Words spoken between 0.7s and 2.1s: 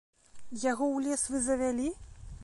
ў лес вы завялі?